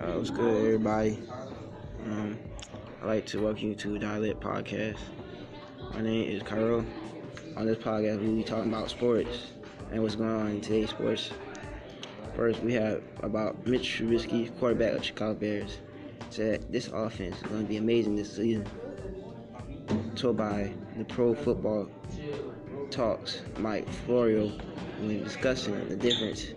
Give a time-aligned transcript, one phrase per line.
[0.00, 1.18] Uh, what's good, everybody?
[2.04, 2.38] Um,
[3.02, 4.98] I'd like to welcome you to Dialect Podcast.
[5.92, 6.86] My name is Cairo.
[7.56, 9.50] On this podcast, we'll be talking about sports
[9.90, 11.32] and what's going on in today's sports.
[12.36, 15.78] First, we have about Mitch Trubisky, quarterback of Chicago Bears,
[16.30, 18.64] said this offense is going to be amazing this season.
[20.14, 21.88] Told by the Pro Football
[22.92, 24.46] Talks, Mike Florio,
[25.00, 26.52] when discussing the difference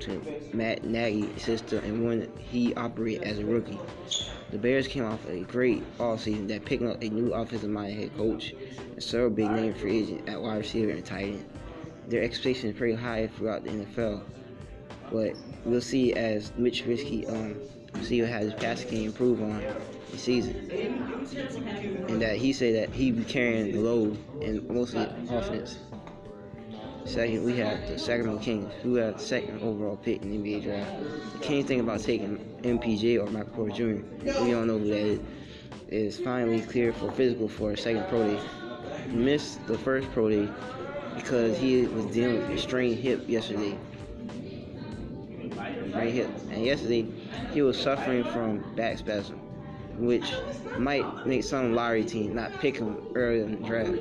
[0.00, 0.22] to
[0.52, 3.78] Matt Nagy's system and when he operated as a rookie.
[4.50, 8.16] The Bears came off a great offseason that picking up a new offensive minded head
[8.16, 8.54] coach
[8.92, 11.48] and several big name free agents at wide receiver and tight end.
[12.08, 14.22] Their expectations are pretty high throughout the NFL,
[15.10, 17.56] but we'll see as Mitch Trubisky um,
[18.04, 19.62] see how his passing can improve on
[20.12, 20.54] the season,
[22.08, 25.78] and that he said that he be carrying the load and mostly offense.
[27.06, 30.64] Second, we have the Sacramento Kings, who have the second overall pick in the NBA
[30.64, 31.40] draft.
[31.40, 34.42] Kings think about taking MPJ or Michael Porter Jr.
[34.42, 35.20] We don't know who that is.
[35.88, 38.40] Is finally cleared for physical for a second pro day.
[39.06, 40.48] Missed the first pro day
[41.14, 43.78] because he was dealing with a strained hip yesterday.
[45.94, 47.06] Right hip, and yesterday
[47.52, 49.38] he was suffering from back spasm,
[49.96, 50.32] which
[50.76, 53.92] might make some lottery team not pick him early in the draft.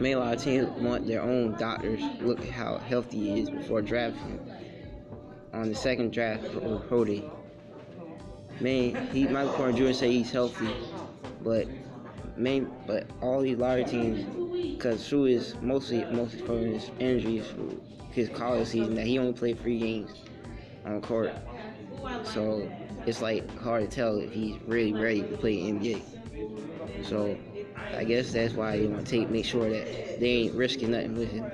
[0.00, 4.40] Many teams want their own doctors look how healthy he is before drafting
[5.52, 6.44] on the second draft
[6.88, 7.24] pro day.
[8.60, 9.92] Man, he Michael Porter Jr.
[9.92, 10.68] say he's healthy,
[11.42, 11.68] but
[12.36, 14.24] main but all these lottery teams,
[14.76, 17.44] because through is mostly mostly from his injuries,
[18.10, 20.12] his college season that he only played three games
[20.84, 21.32] on court,
[22.24, 22.68] so
[23.06, 26.02] it's like hard to tell if he's really ready to play NBA.
[27.04, 27.36] So
[27.76, 31.16] I guess that's why they want to take make sure that they ain't risking nothing
[31.16, 31.50] with him.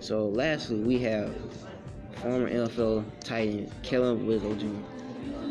[0.00, 1.34] So lastly, we have
[2.16, 4.66] former NFL tight end Kellen Winslow Jr.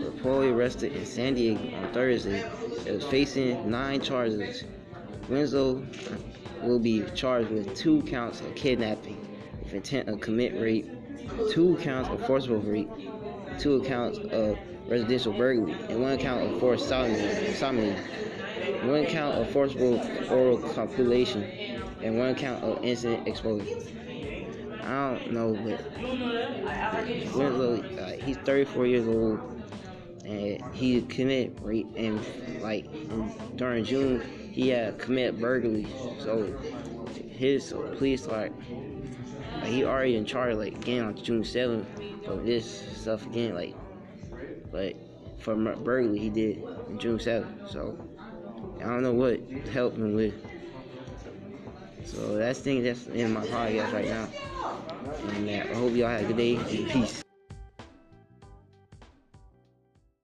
[0.09, 2.43] reportedly arrested in San Diego on Thursday
[2.85, 4.63] is facing nine charges.
[5.27, 5.83] Winslow
[6.61, 9.17] will be charged with two counts of kidnapping
[9.63, 10.89] with intent to commit rape,
[11.51, 12.89] two counts of forcible rape,
[13.59, 14.57] two counts of
[14.87, 17.19] residential burglary, and one count of forced sodomy
[18.83, 21.43] one count of forcible oral copulation,
[22.01, 23.77] and one count of incident exposure.
[24.83, 25.85] I don't know, but
[27.35, 29.39] Winslow, uh, he's 34 years old,
[30.25, 32.19] and he committed rape, and
[32.61, 34.21] like in, during June,
[34.51, 35.87] he had committed burglary.
[36.19, 36.57] So
[37.29, 38.51] his police like,
[39.61, 41.85] like he already in charge like again on June 7th
[42.25, 43.75] for this stuff again, like,
[44.71, 44.95] but
[45.37, 46.63] for burglary he did
[46.97, 47.71] June 7th.
[47.71, 47.97] So.
[48.79, 49.39] I don't know what
[49.71, 50.33] helped me with.
[52.05, 54.27] So that's thing that's in my podcast right now.
[55.33, 56.57] And uh, I hope y'all have a good day
[56.89, 57.23] peace.